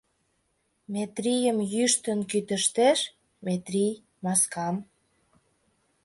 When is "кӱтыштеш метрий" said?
2.31-3.93